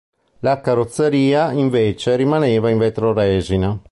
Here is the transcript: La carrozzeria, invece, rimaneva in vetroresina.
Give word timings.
La 0.39 0.59
carrozzeria, 0.61 1.51
invece, 1.51 2.15
rimaneva 2.15 2.71
in 2.71 2.79
vetroresina. 2.79 3.79